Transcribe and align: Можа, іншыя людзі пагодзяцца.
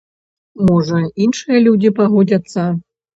Можа, 0.69 1.01
іншыя 1.25 1.59
людзі 1.67 1.91
пагодзяцца. 1.99 2.65